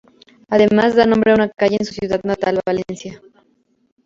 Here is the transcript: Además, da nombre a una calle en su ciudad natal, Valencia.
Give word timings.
Además, 0.49 0.95
da 0.95 1.05
nombre 1.05 1.29
a 1.31 1.35
una 1.35 1.49
calle 1.51 1.77
en 1.79 1.85
su 1.85 1.93
ciudad 1.93 2.23
natal, 2.23 2.59
Valencia. 2.65 3.21